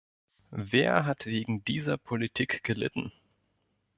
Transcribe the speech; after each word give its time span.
Wer 0.63 1.05
hat 1.05 1.27
wegen 1.27 1.63
dieser 1.63 1.95
Politik 1.95 2.63
gelitten? 2.63 3.11